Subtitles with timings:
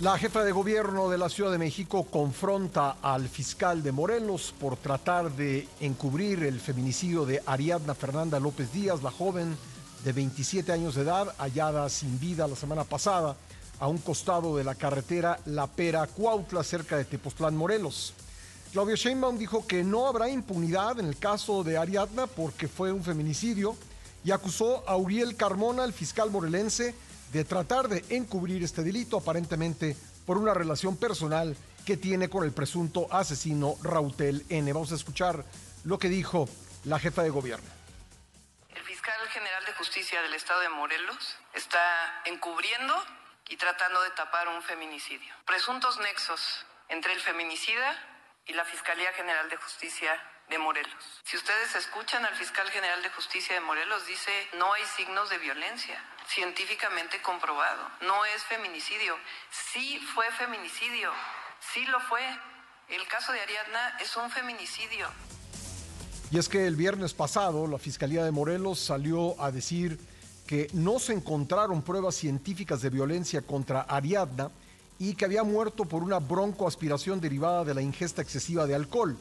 [0.00, 4.76] La jefa de gobierno de la Ciudad de México confronta al fiscal de Morelos por
[4.76, 9.56] tratar de encubrir el feminicidio de Ariadna Fernanda López Díaz, la joven
[10.04, 13.36] de 27 años de edad, hallada sin vida la semana pasada
[13.78, 18.14] a un costado de la carretera La Pera Cuautla, cerca de Tepoztlán, Morelos.
[18.72, 23.04] Claudia Sheinbaum dijo que no habrá impunidad en el caso de Ariadna porque fue un
[23.04, 23.76] feminicidio
[24.24, 26.96] y acusó a Uriel Carmona, el fiscal morelense,
[27.34, 32.52] de tratar de encubrir este delito aparentemente por una relación personal que tiene con el
[32.52, 34.72] presunto asesino Rautel N.
[34.72, 35.44] Vamos a escuchar
[35.82, 36.48] lo que dijo
[36.84, 37.68] la jefa de gobierno.
[38.70, 42.94] El fiscal general de justicia del estado de Morelos está encubriendo
[43.48, 45.34] y tratando de tapar un feminicidio.
[45.44, 47.98] Presuntos nexos entre el feminicida
[48.46, 50.12] y la Fiscalía General de Justicia
[50.48, 51.04] de Morelos.
[51.24, 55.38] Si ustedes escuchan al fiscal general de justicia de Morelos, dice no hay signos de
[55.38, 57.82] violencia científicamente comprobado.
[58.02, 59.14] No es feminicidio.
[59.50, 61.10] Sí fue feminicidio.
[61.72, 62.22] Sí lo fue.
[62.88, 65.08] El caso de Ariadna es un feminicidio.
[66.30, 69.98] Y es que el viernes pasado la Fiscalía de Morelos salió a decir
[70.46, 74.50] que no se encontraron pruebas científicas de violencia contra Ariadna
[74.98, 79.16] y que había muerto por una broncoaspiración derivada de la ingesta excesiva de alcohol.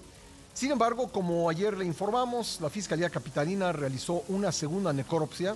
[0.53, 5.55] Sin embargo, como ayer le informamos, la Fiscalía Capitalina realizó una segunda necropsia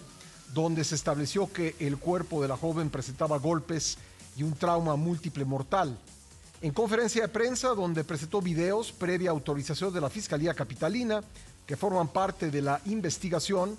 [0.54, 4.00] donde se estableció que el cuerpo de la joven presentaba golpes
[4.36, 6.00] y un trauma múltiple mortal.
[6.62, 11.22] En conferencia de prensa, donde presentó videos previa autorización de la Fiscalía Capitalina,
[11.68, 13.78] que forman parte de la investigación,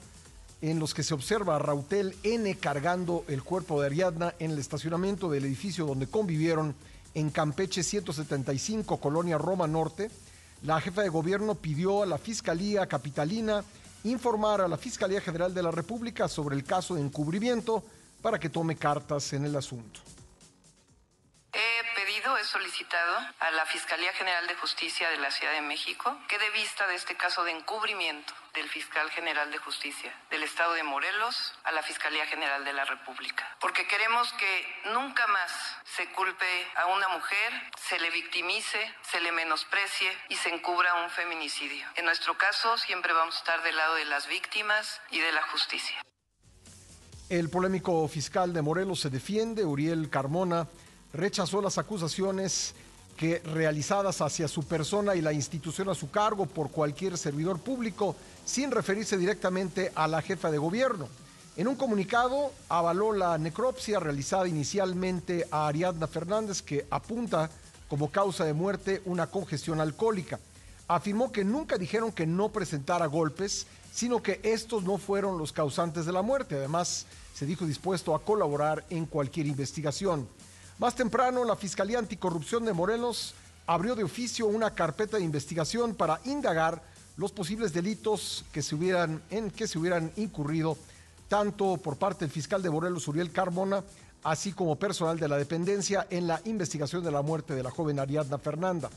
[0.60, 4.58] en los que se observa a Rautel N cargando el cuerpo de Ariadna en el
[4.58, 6.74] estacionamiento del edificio donde convivieron
[7.14, 10.10] en Campeche 175, Colonia Roma Norte,
[10.62, 13.62] la jefa de gobierno pidió a la Fiscalía Capitalina
[14.04, 17.84] informar a la Fiscalía General de la República sobre el caso de encubrimiento
[18.22, 20.00] para que tome cartas en el asunto.
[21.52, 26.16] He pedido, he solicitado a la Fiscalía General de Justicia de la Ciudad de México
[26.28, 30.74] que dé vista de este caso de encubrimiento del Fiscal General de Justicia del Estado
[30.74, 33.44] de Morelos a la Fiscalía General de la República.
[33.60, 35.52] Porque queremos que nunca más
[35.96, 36.44] se culpe
[36.76, 37.52] a una mujer,
[37.88, 38.78] se le victimice,
[39.10, 41.86] se le menosprecie y se encubra un feminicidio.
[41.94, 45.42] En nuestro caso siempre vamos a estar del lado de las víctimas y de la
[45.42, 45.96] justicia.
[47.28, 50.66] El polémico fiscal de Morelos se defiende, Uriel Carmona
[51.12, 52.74] rechazó las acusaciones
[53.18, 58.14] que realizadas hacia su persona y la institución a su cargo por cualquier servidor público,
[58.46, 61.08] sin referirse directamente a la jefa de gobierno.
[61.56, 67.50] En un comunicado avaló la necropsia realizada inicialmente a Ariadna Fernández, que apunta
[67.88, 70.38] como causa de muerte una congestión alcohólica.
[70.86, 76.06] Afirmó que nunca dijeron que no presentara golpes, sino que estos no fueron los causantes
[76.06, 76.54] de la muerte.
[76.54, 80.28] Además, se dijo dispuesto a colaborar en cualquier investigación.
[80.78, 83.34] Más temprano, la Fiscalía Anticorrupción de Morelos
[83.66, 86.80] abrió de oficio una carpeta de investigación para indagar
[87.16, 89.20] los posibles delitos que se hubieran,
[89.56, 90.78] que se hubieran incurrido
[91.26, 93.82] tanto por parte del fiscal de Morelos, Uriel Carmona,
[94.22, 97.98] así como personal de la dependencia en la investigación de la muerte de la joven
[97.98, 98.88] Ariadna Fernanda.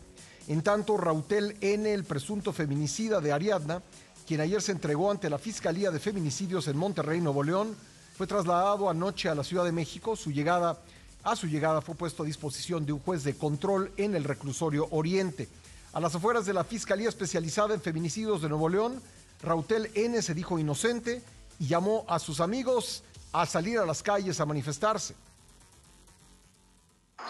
[0.48, 3.82] En tanto, Rautel N., el presunto feminicida de Ariadna,
[4.28, 7.76] quien ayer se entregó ante la Fiscalía de Feminicidios en Monterrey, Nuevo León,
[8.16, 10.16] fue trasladado anoche a la Ciudad de México.
[10.16, 10.80] Su llegada
[11.24, 14.88] a su llegada fue puesto a disposición de un juez de control en el reclusorio
[14.92, 15.48] Oriente.
[15.94, 19.02] A las afueras de la Fiscalía Especializada en Feminicidios de Nuevo León,
[19.42, 21.22] Rautel N se dijo inocente
[21.60, 25.16] y llamó a sus amigos a salir a las calles a manifestarse.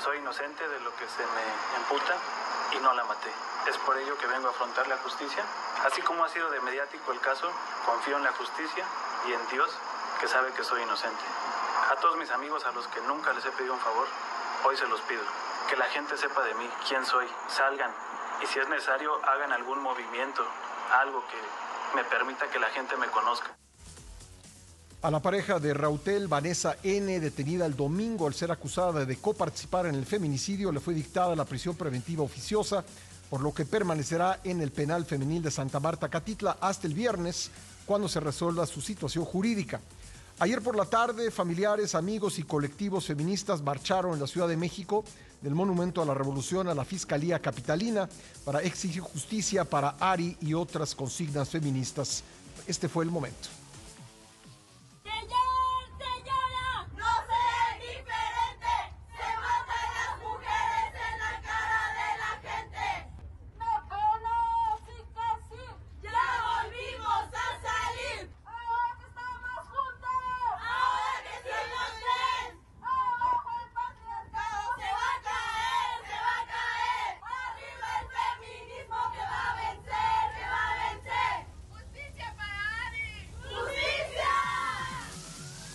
[0.04, 1.46] Soy inocente de lo que se me
[1.82, 2.16] imputa
[2.78, 3.30] y no la maté.
[3.70, 5.44] Es por ello que vengo a afrontar la justicia.
[5.86, 7.48] Así como ha sido de mediático el caso,
[7.86, 8.86] confío en la justicia
[9.28, 9.70] y en Dios
[10.22, 11.24] que sabe que soy inocente.
[11.92, 14.08] A todos mis amigos a los que nunca les he pedido un favor,
[14.64, 15.24] hoy se los pido.
[15.68, 17.92] Que la gente sepa de mí, quién soy, salgan
[18.44, 20.44] y si es necesario hagan algún movimiento,
[21.00, 23.56] algo que me permita que la gente me conozca.
[25.02, 29.88] A la pareja de Rautel, Vanessa N., detenida el domingo al ser acusada de coparticipar
[29.88, 32.84] en el feminicidio, le fue dictada la prisión preventiva oficiosa,
[33.30, 37.50] por lo que permanecerá en el penal femenil de Santa Marta, Catitla, hasta el viernes,
[37.86, 39.82] cuando se resuelva su situación jurídica.
[40.42, 45.04] Ayer por la tarde, familiares, amigos y colectivos feministas marcharon en la Ciudad de México
[45.40, 48.10] del Monumento a la Revolución a la Fiscalía Capitalina
[48.44, 52.24] para exigir justicia para Ari y otras consignas feministas.
[52.66, 53.61] Este fue el momento.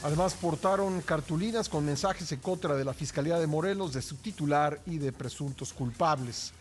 [0.07, 4.81] Además, portaron cartulinas con mensajes en contra de la Fiscalía de Morelos, de su titular
[4.87, 6.53] y de presuntos culpables.